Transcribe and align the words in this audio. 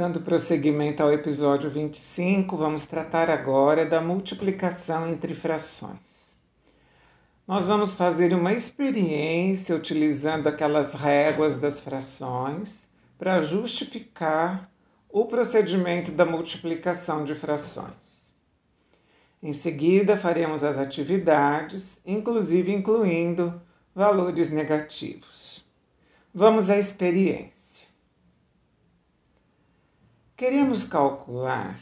Dando 0.00 0.22
prosseguimento 0.22 1.02
ao 1.02 1.12
episódio 1.12 1.68
25, 1.68 2.56
vamos 2.56 2.86
tratar 2.86 3.28
agora 3.28 3.84
da 3.84 4.00
multiplicação 4.00 5.06
entre 5.10 5.34
frações. 5.34 5.98
Nós 7.46 7.66
vamos 7.66 7.92
fazer 7.92 8.32
uma 8.32 8.54
experiência 8.54 9.76
utilizando 9.76 10.46
aquelas 10.46 10.94
réguas 10.94 11.60
das 11.60 11.82
frações 11.82 12.80
para 13.18 13.42
justificar 13.42 14.70
o 15.06 15.26
procedimento 15.26 16.10
da 16.10 16.24
multiplicação 16.24 17.22
de 17.22 17.34
frações. 17.34 17.92
Em 19.42 19.52
seguida, 19.52 20.16
faremos 20.16 20.64
as 20.64 20.78
atividades, 20.78 22.00
inclusive 22.06 22.72
incluindo 22.72 23.60
valores 23.94 24.50
negativos. 24.50 25.62
Vamos 26.32 26.70
à 26.70 26.78
experiência. 26.78 27.59
Queremos 30.40 30.84
calcular 30.84 31.78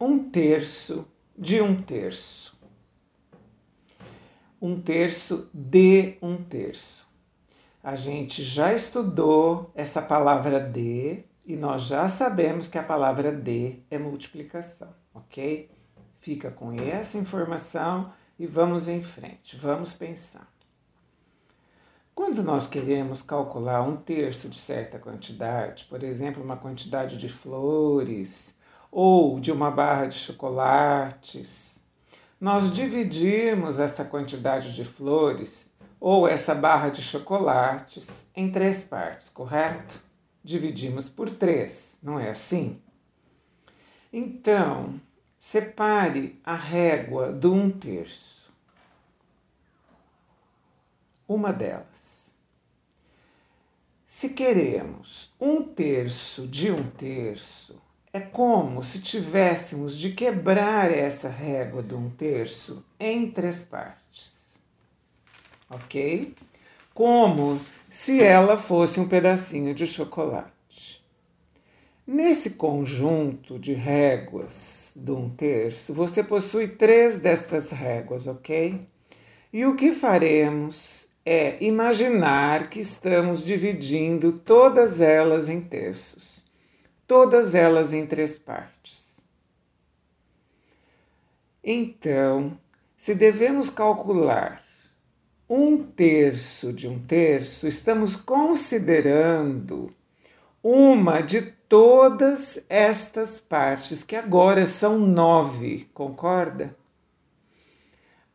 um 0.00 0.30
terço 0.30 1.08
de 1.36 1.60
um 1.60 1.82
terço. 1.82 2.56
Um 4.62 4.80
terço 4.80 5.50
de 5.52 6.16
um 6.22 6.36
terço. 6.36 7.08
A 7.82 7.96
gente 7.96 8.44
já 8.44 8.72
estudou 8.72 9.72
essa 9.74 10.00
palavra 10.00 10.60
de 10.60 11.24
e 11.44 11.56
nós 11.56 11.82
já 11.82 12.08
sabemos 12.08 12.68
que 12.68 12.78
a 12.78 12.82
palavra 12.84 13.32
de 13.32 13.80
é 13.90 13.98
multiplicação, 13.98 14.94
ok? 15.12 15.68
Fica 16.20 16.52
com 16.52 16.72
essa 16.74 17.18
informação 17.18 18.12
e 18.38 18.46
vamos 18.46 18.86
em 18.86 19.02
frente, 19.02 19.56
vamos 19.56 19.94
pensar. 19.94 20.48
Quando 22.28 22.42
nós 22.42 22.66
queremos 22.66 23.22
calcular 23.22 23.80
um 23.80 23.96
terço 23.96 24.50
de 24.50 24.60
certa 24.60 24.98
quantidade, 24.98 25.86
por 25.88 26.02
exemplo, 26.02 26.44
uma 26.44 26.58
quantidade 26.58 27.16
de 27.16 27.26
flores 27.26 28.54
ou 28.92 29.40
de 29.40 29.50
uma 29.50 29.70
barra 29.70 30.04
de 30.04 30.14
chocolates, 30.14 31.74
nós 32.38 32.70
dividimos 32.70 33.78
essa 33.78 34.04
quantidade 34.04 34.74
de 34.74 34.84
flores 34.84 35.72
ou 35.98 36.28
essa 36.28 36.54
barra 36.54 36.90
de 36.90 37.00
chocolates 37.00 38.06
em 38.36 38.52
três 38.52 38.82
partes, 38.82 39.30
correto? 39.30 39.98
Dividimos 40.44 41.08
por 41.08 41.30
três, 41.30 41.96
não 42.02 42.20
é 42.20 42.28
assim? 42.28 42.78
Então, 44.12 45.00
separe 45.38 46.38
a 46.44 46.54
régua 46.54 47.32
do 47.32 47.54
um 47.54 47.70
terço. 47.70 48.52
Uma 51.26 51.54
delas. 51.54 51.97
Se 54.18 54.30
queremos 54.30 55.32
um 55.40 55.62
terço 55.62 56.44
de 56.48 56.72
um 56.72 56.82
terço, 56.90 57.80
é 58.12 58.18
como 58.18 58.82
se 58.82 59.00
tivéssemos 59.00 59.96
de 59.96 60.10
quebrar 60.10 60.90
essa 60.90 61.28
régua 61.28 61.84
de 61.84 61.94
um 61.94 62.10
terço 62.10 62.84
em 62.98 63.30
três 63.30 63.60
partes. 63.60 64.32
Ok? 65.70 66.34
Como 66.92 67.60
se 67.88 68.20
ela 68.20 68.56
fosse 68.56 68.98
um 68.98 69.06
pedacinho 69.06 69.72
de 69.72 69.86
chocolate. 69.86 71.00
Nesse 72.04 72.50
conjunto 72.50 73.56
de 73.56 73.72
réguas 73.72 74.90
de 74.96 75.12
um 75.12 75.30
terço, 75.30 75.94
você 75.94 76.24
possui 76.24 76.66
três 76.66 77.20
destas 77.20 77.70
réguas, 77.70 78.26
ok? 78.26 78.80
E 79.52 79.64
o 79.64 79.76
que 79.76 79.92
faremos 79.92 81.07
é 81.30 81.58
imaginar 81.62 82.70
que 82.70 82.80
estamos 82.80 83.44
dividindo 83.44 84.32
todas 84.32 84.98
elas 84.98 85.50
em 85.50 85.60
terços, 85.60 86.42
todas 87.06 87.54
elas 87.54 87.92
em 87.92 88.06
três 88.06 88.38
partes. 88.38 89.20
Então, 91.62 92.58
se 92.96 93.14
devemos 93.14 93.68
calcular 93.68 94.62
um 95.46 95.82
terço 95.82 96.72
de 96.72 96.88
um 96.88 96.98
terço, 96.98 97.68
estamos 97.68 98.16
considerando 98.16 99.94
uma 100.62 101.20
de 101.20 101.42
todas 101.42 102.64
estas 102.70 103.38
partes, 103.38 104.02
que 104.02 104.16
agora 104.16 104.66
são 104.66 104.98
nove, 104.98 105.90
concorda? 105.92 106.74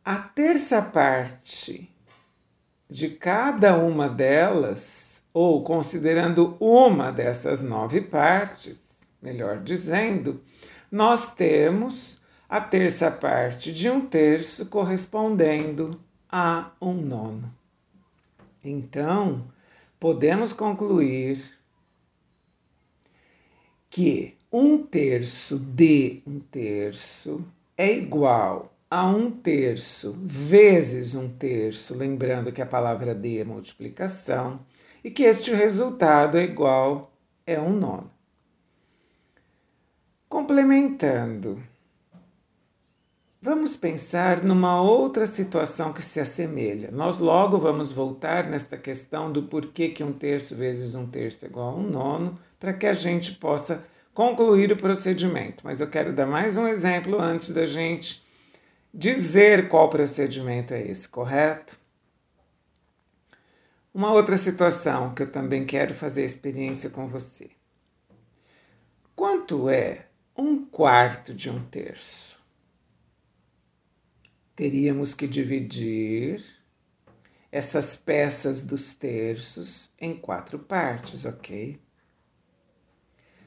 A 0.04 0.14
terça 0.14 0.80
parte 0.80 1.92
de 2.88 3.08
cada 3.08 3.76
uma 3.76 4.08
delas, 4.08 5.22
ou 5.32 5.64
considerando 5.64 6.56
uma 6.60 7.10
dessas 7.10 7.60
nove 7.60 8.00
partes, 8.00 8.80
melhor 9.20 9.58
dizendo, 9.58 10.42
nós 10.90 11.34
temos 11.34 12.20
a 12.48 12.60
terça 12.60 13.10
parte 13.10 13.72
de 13.72 13.90
um 13.90 14.06
terço 14.06 14.66
correspondendo 14.66 16.00
a 16.30 16.70
um 16.80 16.94
nono. 16.94 17.52
Então, 18.62 19.44
podemos 19.98 20.52
concluir 20.52 21.42
que 23.90 24.36
um 24.52 24.78
terço 24.78 25.58
de 25.58 26.22
um 26.26 26.38
terço 26.38 27.44
é 27.76 27.92
igual 27.92 28.73
a 28.94 29.04
um 29.04 29.28
terço 29.28 30.16
vezes 30.22 31.16
um 31.16 31.28
terço, 31.28 31.96
lembrando 31.96 32.52
que 32.52 32.62
a 32.62 32.66
palavra 32.66 33.12
D 33.12 33.40
é 33.40 33.44
multiplicação, 33.44 34.60
e 35.02 35.10
que 35.10 35.24
este 35.24 35.52
resultado 35.52 36.38
é 36.38 36.44
igual 36.44 37.12
a 37.44 37.60
um 37.60 37.72
nono. 37.72 38.08
Complementando, 40.28 41.60
vamos 43.42 43.76
pensar 43.76 44.44
numa 44.44 44.80
outra 44.80 45.26
situação 45.26 45.92
que 45.92 46.00
se 46.00 46.20
assemelha. 46.20 46.92
Nós 46.92 47.18
logo 47.18 47.58
vamos 47.58 47.90
voltar 47.90 48.44
nesta 48.48 48.76
questão 48.76 49.32
do 49.32 49.42
porquê 49.42 49.88
que 49.88 50.04
um 50.04 50.12
terço 50.12 50.54
vezes 50.54 50.94
um 50.94 51.08
terço 51.08 51.44
é 51.44 51.48
igual 51.48 51.70
a 51.70 51.74
um 51.74 51.82
nono, 51.82 52.36
para 52.60 52.72
que 52.72 52.86
a 52.86 52.92
gente 52.92 53.32
possa 53.32 53.82
concluir 54.14 54.70
o 54.70 54.76
procedimento. 54.76 55.64
Mas 55.64 55.80
eu 55.80 55.90
quero 55.90 56.12
dar 56.12 56.26
mais 56.26 56.56
um 56.56 56.68
exemplo 56.68 57.20
antes 57.20 57.50
da 57.50 57.66
gente 57.66 58.23
dizer 58.94 59.68
qual 59.68 59.90
procedimento 59.90 60.72
é 60.72 60.80
esse, 60.80 61.08
correto? 61.08 61.76
Uma 63.92 64.12
outra 64.12 64.36
situação 64.38 65.12
que 65.12 65.24
eu 65.24 65.30
também 65.30 65.66
quero 65.66 65.92
fazer 65.94 66.24
experiência 66.24 66.88
com 66.88 67.08
você. 67.08 67.50
Quanto 69.16 69.68
é 69.68 70.06
um 70.36 70.64
quarto 70.64 71.34
de 71.34 71.50
um 71.50 71.64
terço? 71.66 72.38
Teríamos 74.54 75.12
que 75.14 75.26
dividir 75.26 76.44
essas 77.50 77.96
peças 77.96 78.62
dos 78.62 78.94
terços 78.94 79.92
em 80.00 80.16
quatro 80.16 80.58
partes, 80.58 81.24
ok? 81.24 81.80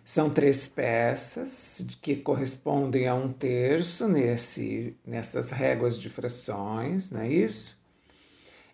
São 0.08 0.30
três 0.30 0.70
peças 0.70 1.86
que 2.02 2.16
correspondem 2.16 3.10
a 3.10 3.14
um 3.14 3.28
terço 3.34 4.08
nesse, 4.08 4.96
nessas 5.06 5.52
réguas 5.52 6.00
de 6.00 6.08
frações, 6.08 7.12
não 7.12 7.20
é 7.20 7.28
isso? 7.28 7.78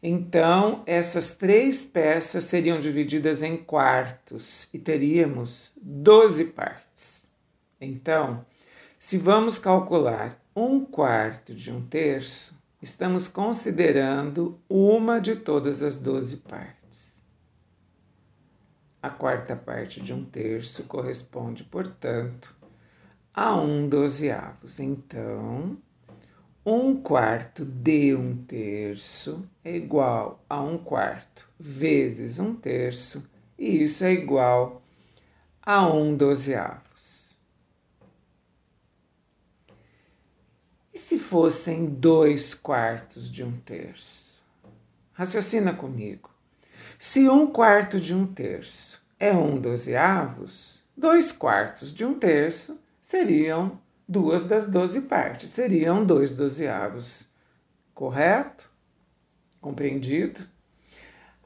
Então, 0.02 0.84
essas 0.86 1.34
três 1.34 1.84
peças 1.84 2.44
seriam 2.44 2.80
divididas 2.80 3.42
em 3.42 3.58
quartos 3.58 4.70
e 4.72 4.78
teríamos 4.78 5.72
12 5.82 6.52
partes. 6.52 7.28
Então, 7.82 8.46
se 9.00 9.18
vamos 9.18 9.58
calcular 9.58 10.40
um 10.56 10.86
quarto 10.86 11.56
de 11.56 11.72
um 11.72 11.82
terço, 11.82 12.56
estamos 12.80 13.28
considerando 13.28 14.60
uma 14.70 15.20
de 15.20 15.36
todas 15.36 15.82
as 15.82 15.96
12 15.96 16.38
partes. 16.38 16.83
A 19.04 19.10
quarta 19.10 19.54
parte 19.54 20.00
de 20.00 20.14
um 20.14 20.24
terço 20.24 20.82
corresponde, 20.86 21.66
portanto, 21.66 22.56
a 23.34 23.54
um 23.54 23.90
dozeavos. 23.90 24.80
Então, 24.80 25.78
um 26.66 26.96
quarto 26.96 27.66
de 27.66 28.16
um 28.16 28.46
terço 28.46 29.46
é 29.62 29.76
igual 29.76 30.42
a 30.50 30.62
um 30.62 30.78
quarto 30.78 31.46
vezes 31.60 32.40
um 32.40 32.56
terço, 32.56 33.30
e 33.60 33.84
isso 33.84 34.06
é 34.06 34.14
igual 34.14 34.82
a 35.62 35.86
um 35.86 36.16
dozeavos. 36.16 37.36
E 40.94 40.98
se 40.98 41.20
fossem 41.20 41.88
dois 41.88 42.54
quartos 42.54 43.30
de 43.30 43.44
um 43.44 43.52
terço? 43.52 44.42
Raciocina 45.12 45.74
comigo. 45.74 46.34
Se 46.98 47.28
um 47.28 47.48
quarto 47.48 48.00
de 48.00 48.14
um 48.14 48.26
terço 48.26 48.93
é 49.24 49.32
um 49.32 49.56
dozeavos, 49.56 50.84
dois 50.98 51.32
quartos 51.32 51.94
de 51.94 52.04
um 52.04 52.14
terço 52.14 52.78
seriam 53.02 53.80
duas 54.06 54.44
das 54.44 54.68
doze 54.68 55.00
partes, 55.00 55.48
seriam 55.48 56.06
dois 56.06 56.36
dozeavos. 56.36 57.26
Correto? 57.94 58.70
Compreendido? 59.62 60.42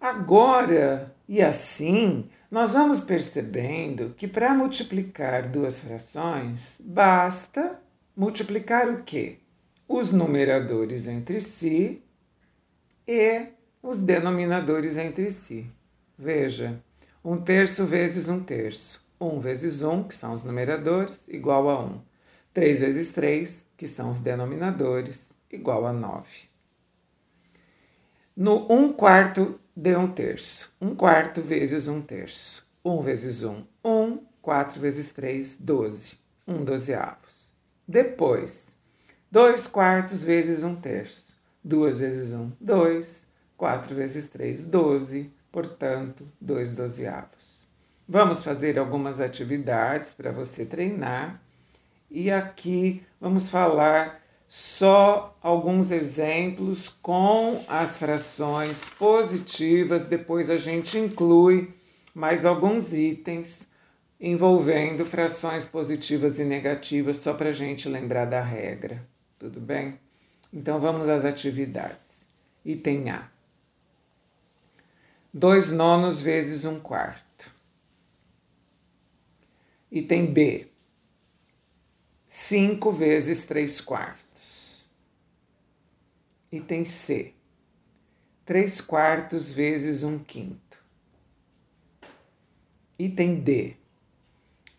Agora, 0.01 1.13
e 1.29 1.39
assim, 1.39 2.27
nós 2.49 2.73
vamos 2.73 3.01
percebendo 3.01 4.15
que 4.17 4.27
para 4.27 4.55
multiplicar 4.55 5.47
duas 5.47 5.79
frações, 5.79 6.81
basta 6.83 7.79
multiplicar 8.15 8.89
o 8.89 9.03
quê? 9.03 9.37
Os 9.87 10.11
numeradores 10.11 11.07
entre 11.07 11.39
si 11.39 12.03
e 13.07 13.49
os 13.83 13.99
denominadores 13.99 14.97
entre 14.97 15.29
si. 15.29 15.69
Veja, 16.17 16.81
um 17.29 17.41
terço 17.41 17.85
vezes 17.85 18.29
um 18.29 18.41
terço. 18.41 19.05
1 19.19 19.41
vezes 19.41 19.81
1, 19.81 20.03
que 20.03 20.15
são 20.15 20.31
os 20.31 20.45
numeradores, 20.45 21.27
igual 21.27 21.69
a 21.69 21.83
1. 21.83 22.01
3 22.53 22.79
vezes 22.79 23.11
3, 23.11 23.67
que 23.75 23.85
são 23.85 24.11
os 24.11 24.21
denominadores, 24.21 25.33
igual 25.51 25.85
a 25.85 25.91
9. 25.91 26.25
No 28.33 28.71
1 28.71 28.93
quarto 28.93 29.59
de 29.75 29.93
1 29.93 30.13
terço. 30.13 30.73
1 30.79 30.95
quarto 30.95 31.41
vezes 31.41 31.89
1 31.89 32.01
terço. 32.01 32.65
1 32.85 33.01
vezes 33.01 33.43
1, 33.43 33.61
1. 33.83 34.19
4 34.41 34.79
vezes 34.79 35.11
3, 35.11 35.57
12. 35.57 36.17
1 36.47 36.63
dozeavos. 36.63 37.53
Depois, 37.85 38.65
2 39.29 39.67
quartos 39.67 40.23
vezes 40.23 40.63
1 40.63 40.75
terço. 40.77 41.35
2 41.61 41.99
vezes 41.99 42.31
1, 42.31 42.53
2. 42.61 43.27
4 43.57 43.93
vezes 43.93 44.29
3, 44.29 44.63
12. 44.63 45.35
Portanto, 45.57 46.23
2 46.39 46.71
dozeavos. 46.71 47.67
Vamos 48.07 48.43
fazer 48.43 48.77
algumas 48.77 49.19
atividades 49.19 50.13
para 50.13 50.31
você 50.31 50.63
treinar 50.63 51.41
e 52.11 52.29
aqui 52.29 53.01
vamos 53.19 53.49
falar 53.49 54.21
só 54.47 55.35
alguns 55.41 55.89
exemplos 55.89 56.89
com 57.01 57.65
as 57.67 57.97
frações 57.97 58.79
positivas, 58.99 60.03
depois 60.03 60.51
a 60.51 60.57
gente 60.57 60.95
inclui 60.99 61.73
mais 62.13 62.45
alguns 62.45 62.93
itens 62.93 63.67
envolvendo 64.21 65.03
frações 65.05 65.65
positivas 65.65 66.37
e 66.37 66.43
negativas, 66.43 67.17
só 67.17 67.33
para 67.33 67.49
a 67.49 67.51
gente 67.51 67.89
lembrar 67.89 68.25
da 68.25 68.43
regra, 68.43 69.03
tudo 69.39 69.59
bem? 69.59 69.97
Então 70.53 70.79
vamos 70.79 71.09
às 71.09 71.25
atividades. 71.25 72.21
Item 72.63 73.09
A: 73.09 73.36
2 75.37 75.71
nonos 75.71 76.19
vezes 76.19 76.65
um 76.65 76.79
quarto. 76.79 77.53
Item 79.91 80.33
B, 80.33 80.67
5 82.27 82.91
vezes 82.91 83.45
3 83.45 83.79
quartos. 83.81 84.83
Item 86.51 86.85
C, 86.85 87.35
3 88.45 88.81
quartos 88.81 89.51
vezes 89.51 90.01
1 90.01 90.09
um 90.09 90.19
quinto. 90.23 90.83
Item 92.97 93.39
D, 93.39 93.77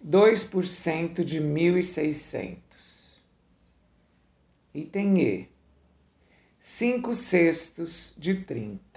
2% 0.05 1.22
de 1.22 1.40
1.600. 1.40 2.58
Item 4.75 5.22
E, 5.22 5.49
5 6.58 7.14
sextos 7.14 8.12
de 8.19 8.43
30. 8.43 8.88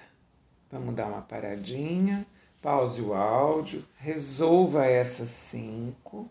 Vamos 0.72 0.96
dar 0.96 1.08
uma 1.08 1.22
paradinha 1.22 2.26
pause 2.62 3.02
o 3.02 3.14
áudio, 3.14 3.84
resolva 3.98 4.86
essas 4.86 5.30
cinco. 5.30 6.30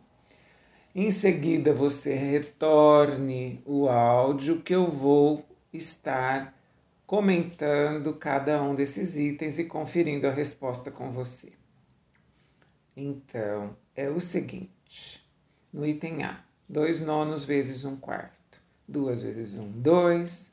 Em 0.94 1.10
seguida, 1.10 1.72
você 1.72 2.14
retorne 2.14 3.60
o 3.66 3.88
áudio 3.88 4.60
que 4.62 4.74
eu 4.74 4.86
vou 4.86 5.44
estar 5.72 6.56
comentando 7.06 8.14
cada 8.14 8.62
um 8.62 8.74
desses 8.74 9.16
itens 9.16 9.58
e 9.58 9.64
conferindo 9.64 10.26
a 10.26 10.32
resposta 10.32 10.90
com 10.90 11.10
você. 11.10 11.52
Então, 12.96 13.76
é 13.94 14.08
o 14.08 14.20
seguinte: 14.20 15.24
no 15.72 15.86
item 15.86 16.24
A, 16.24 16.40
2 16.68 17.00
nonos 17.00 17.44
vezes 17.44 17.84
1 17.84 17.90
um 17.90 17.96
quarto, 17.96 18.60
2 18.86 19.22
vezes 19.22 19.54
1, 19.54 19.62
um, 19.62 19.70
2, 19.70 20.50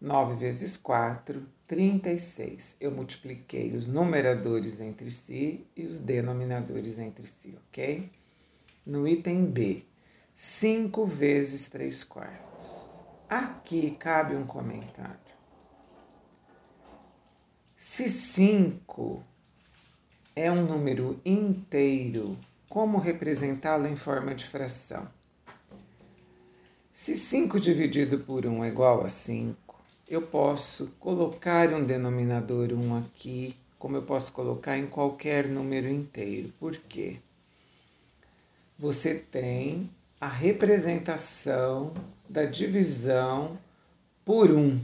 9 0.00 0.34
vezes 0.34 0.76
4, 0.76 1.46
36. 1.66 2.76
Eu 2.80 2.90
multipliquei 2.90 3.74
os 3.74 3.86
numeradores 3.86 4.80
entre 4.80 5.10
si 5.10 5.66
e 5.76 5.84
os 5.84 5.98
denominadores 5.98 6.98
entre 6.98 7.26
si, 7.26 7.56
ok? 7.68 8.10
No 8.84 9.06
item 9.06 9.46
B, 9.46 9.84
5 10.34 11.06
vezes 11.06 11.68
3 11.68 12.04
quartos. 12.04 12.86
Aqui 13.28 13.90
cabe 13.92 14.36
um 14.36 14.46
comentário. 14.46 15.18
Se 17.76 18.08
5 18.08 19.24
é 20.36 20.50
um 20.52 20.64
número 20.64 21.20
inteiro, 21.24 22.38
como 22.68 22.98
representá-lo 22.98 23.86
em 23.88 23.96
forma 23.96 24.34
de 24.34 24.46
fração? 24.46 25.08
Se 26.92 27.14
5 27.14 27.58
dividido 27.58 28.20
por 28.20 28.46
1 28.46 28.64
é 28.64 28.68
igual 28.68 29.04
a 29.04 29.08
5, 29.08 29.65
eu 30.08 30.22
posso 30.22 30.86
colocar 31.00 31.72
um 31.72 31.84
denominador 31.84 32.72
1 32.72 32.98
aqui, 32.98 33.56
como 33.78 33.96
eu 33.96 34.02
posso 34.02 34.32
colocar 34.32 34.78
em 34.78 34.86
qualquer 34.86 35.48
número 35.48 35.88
inteiro. 35.88 36.52
Por 36.60 36.76
quê? 36.76 37.16
Você 38.78 39.14
tem 39.14 39.90
a 40.20 40.28
representação 40.28 41.92
da 42.28 42.44
divisão 42.44 43.58
por 44.24 44.50
1. 44.50 44.78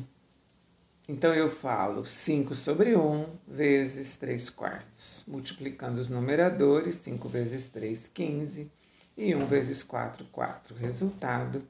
Então 1.09 1.35
eu 1.35 1.51
falo 1.51 2.05
5 2.05 2.55
sobre 2.55 2.97
1 2.97 3.27
vezes 3.47 4.17
3 4.17 4.51
quartos. 4.51 5.25
Multiplicando 5.27 6.01
os 6.01 6.09
numeradores, 6.09 6.97
5 6.97 7.29
vezes 7.29 7.69
3, 7.69 8.09
15. 8.09 8.71
E 9.17 9.35
1 9.35 9.47
vezes 9.47 9.83
4, 9.83 10.25
4. 10.33 10.75
Resultado, 10.75 11.63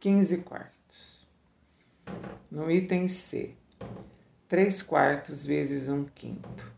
15 0.00 0.38
quartos. 0.38 0.75
No 2.50 2.70
item 2.70 3.08
C, 3.08 3.54
3 4.48 4.82
quartos 4.82 5.44
vezes 5.44 5.88
1 5.88 6.04
quinto. 6.14 6.72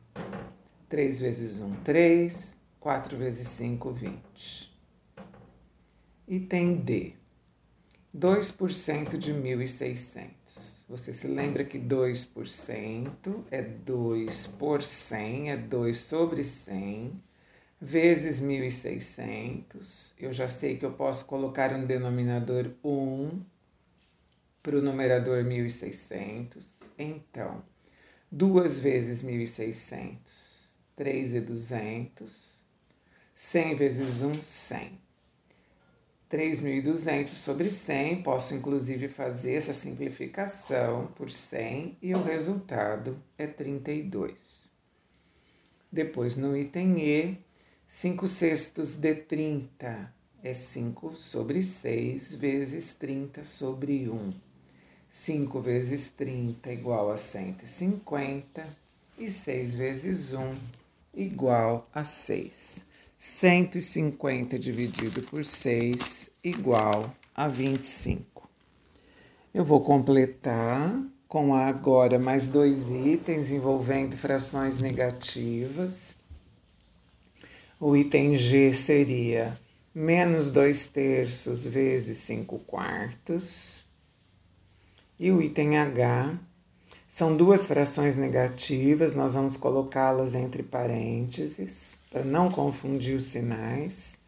3 0.89 1.21
vezes 1.21 1.61
1, 1.61 1.75
3. 1.83 2.59
4 2.81 3.17
vezes 3.17 3.49
5, 3.49 3.91
20. 3.93 4.73
Item 6.27 6.77
D, 6.77 7.15
2% 8.17 9.19
de 9.19 9.33
1.600. 9.33 10.29
Você 10.89 11.13
se 11.13 11.27
lembra 11.27 11.65
que 11.65 11.79
2% 11.79 13.45
é 13.51 13.63
2 13.63 14.47
por 14.47 14.83
100, 14.83 15.51
é 15.51 15.57
2 15.57 15.99
sobre 15.99 16.45
100, 16.45 17.13
vezes 17.81 18.41
1.600. 18.41 20.15
Eu 20.19 20.33
já 20.33 20.49
sei 20.49 20.77
que 20.77 20.87
eu 20.87 20.93
posso 20.93 21.27
colocar 21.27 21.75
um 21.75 21.85
denominador 21.85 22.71
1 22.83 23.41
para 24.63 24.77
o 24.77 24.83
numerador 24.83 25.45
1600. 25.45 26.69
Então, 26.99 27.63
2 28.31 28.81
vezes 28.81 29.23
1600, 29.23 30.69
3 30.97 31.35
e 31.35 31.41
200. 31.41 32.59
100 33.35 33.77
vezes 33.77 34.23
1, 34.23 34.35
100. 34.43 35.09
3.200 36.31 37.29
sobre 37.29 37.71
100, 37.71 38.23
posso 38.23 38.55
inclusive 38.55 39.09
fazer 39.09 39.55
essa 39.55 39.73
simplificação 39.73 41.07
por 41.17 41.31
100 41.31 41.97
e 42.03 42.15
o 42.15 42.23
resultado 42.23 43.17
é 43.39 43.47
32. 43.47 44.37
Depois, 45.91 46.37
no 46.37 46.55
item 46.55 46.99
E, 47.01 47.39
5 47.87 48.29
sextos 48.29 48.97
de 48.97 49.15
30 49.15 50.13
é 50.43 50.53
5 50.53 51.17
sobre 51.17 51.63
6 51.63 52.35
vezes 52.35 52.95
30 52.95 53.45
sobre 53.45 54.11
1. 54.11 54.48
5 55.11 55.61
vezes 55.61 56.09
30 56.11 56.71
igual 56.73 57.11
a 57.11 57.17
150 57.17 58.67
e 59.19 59.29
6 59.29 59.75
vezes 59.75 60.35
1 60.35 60.55
igual 61.15 61.89
a 61.93 62.05
6. 62.05 62.87
150 63.17 64.59
dividido 64.59 65.23
por 65.23 65.45
6 65.45 66.31
igual 66.45 67.13
a 67.35 67.49
25. 67.49 68.49
Eu 69.53 69.65
vou 69.65 69.81
completar 69.81 71.03
com 71.27 71.55
agora 71.55 72.19
mais 72.19 72.47
dois 72.47 72.91
itens 72.91 73.51
envolvendo 73.51 74.17
frações 74.17 74.79
negativas. 74.79 76.17
O 77.81 77.97
item 77.97 78.37
G 78.37 78.73
seria 78.73 79.59
menos 79.95 80.51
2 80.51 80.87
terços 80.87 81.67
vezes 81.67 82.19
5 82.19 82.59
quartos 82.61 83.88
e 85.19 85.31
o 85.31 85.43
item 85.43 85.79
H 85.79 86.39
são 87.07 87.37
duas 87.37 87.67
frações 87.67 88.17
negativas, 88.17 89.15
nós 89.15 89.35
vamos 89.35 89.57
colocá-las 89.57 90.35
entre 90.35 90.63
parênteses 90.63 91.99
para 92.11 92.23
não 92.23 92.51
confundir 92.51 93.17
os 93.17 93.25
sinais. 93.25 94.19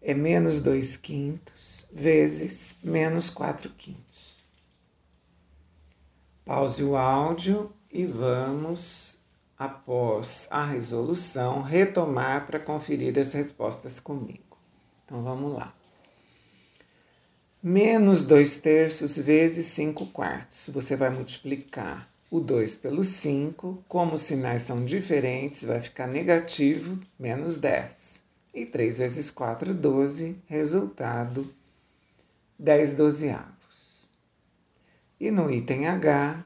É 0.00 0.14
menos 0.14 0.62
2 0.62 0.96
quintos 0.96 1.86
vezes 1.92 2.76
menos 2.82 3.30
4 3.30 3.70
quintos. 3.70 4.38
Pause 6.44 6.82
o 6.82 6.96
áudio 6.96 7.72
e 7.90 8.06
vamos 8.06 9.18
após 9.58 10.46
a 10.50 10.64
resolução, 10.64 11.62
retomar 11.62 12.46
para 12.46 12.60
conferir 12.60 13.18
as 13.18 13.32
respostas 13.34 13.98
comigo. 13.98 14.56
Então 15.04 15.22
vamos 15.22 15.54
lá. 15.54 15.74
Menos 17.60 18.22
2 18.22 18.60
terços 18.60 19.16
vezes 19.16 19.66
5 19.66 20.06
quartos. 20.06 20.70
Você 20.72 20.94
vai 20.94 21.10
multiplicar 21.10 22.08
o 22.30 22.38
2 22.38 22.76
pelo 22.76 23.02
5. 23.02 23.82
Como 23.88 24.14
os 24.14 24.20
sinais 24.22 24.62
são 24.62 24.84
diferentes, 24.84 25.64
vai 25.64 25.80
ficar 25.80 26.06
negativo, 26.06 27.00
menos 27.18 27.56
10. 27.56 28.22
E 28.54 28.64
3 28.64 28.98
vezes 28.98 29.32
4, 29.32 29.74
12. 29.74 30.36
Resultado, 30.46 31.52
10 32.56 32.94
dozeavos. 32.94 34.06
E 35.18 35.28
no 35.28 35.50
item 35.50 35.88
H, 35.88 36.44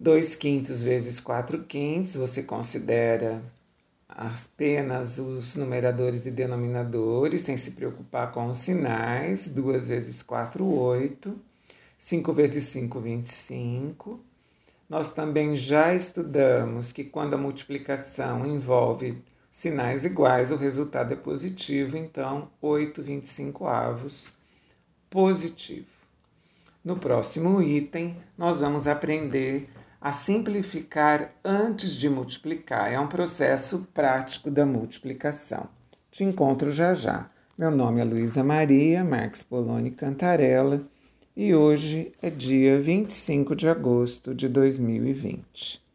2 0.00 0.34
quintos 0.34 0.80
vezes 0.80 1.20
4 1.20 1.64
quintos, 1.64 2.16
você 2.16 2.42
considera 2.42 3.42
apenas 4.08 5.18
os 5.18 5.54
numeradores 5.54 6.24
e 6.26 6.30
denominadores, 6.30 7.42
sem 7.42 7.56
se 7.56 7.72
preocupar 7.72 8.32
com 8.32 8.46
os 8.46 8.58
sinais. 8.58 9.46
2 9.46 9.88
vezes 9.88 10.22
4, 10.22 10.64
8. 10.64 11.38
5 11.98 12.32
vezes 12.32 12.64
5, 12.64 13.00
25. 13.00 14.20
Nós 14.88 15.12
também 15.12 15.56
já 15.56 15.94
estudamos 15.94 16.92
que 16.92 17.04
quando 17.04 17.34
a 17.34 17.38
multiplicação 17.38 18.46
envolve 18.46 19.22
sinais 19.50 20.04
iguais, 20.04 20.50
o 20.50 20.56
resultado 20.56 21.12
é 21.12 21.16
positivo, 21.16 21.96
então 21.96 22.48
8 22.62 23.02
25 23.02 23.66
avos 23.66 24.32
positivo. 25.10 25.98
No 26.84 26.96
próximo 26.96 27.60
item, 27.60 28.16
nós 28.36 28.60
vamos 28.60 28.86
aprender 28.86 29.68
a 30.00 30.12
simplificar 30.12 31.32
antes 31.44 31.92
de 31.92 32.08
multiplicar. 32.08 32.92
É 32.92 32.98
um 32.98 33.08
processo 33.08 33.86
prático 33.92 34.50
da 34.50 34.64
multiplicação. 34.64 35.68
Te 36.10 36.24
encontro 36.24 36.72
já 36.72 36.94
já. 36.94 37.30
Meu 37.56 37.70
nome 37.70 38.00
é 38.00 38.04
Luísa 38.04 38.44
Maria 38.44 39.02
Marques 39.02 39.42
Poloni 39.42 39.90
Cantarella 39.90 40.82
e 41.36 41.54
hoje 41.54 42.12
é 42.22 42.30
dia 42.30 42.80
25 42.80 43.56
de 43.56 43.68
agosto 43.68 44.34
de 44.34 44.48
2020. 44.48 45.87